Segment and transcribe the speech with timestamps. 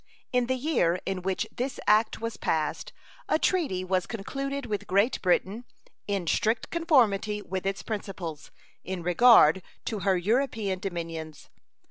[0.33, 2.91] In the year in which this act was passed
[3.29, 5.63] a treaty was concluded with Great Britain,
[6.07, 8.49] in strict conformity with its principles,
[8.83, 11.49] in regard to her European dominions.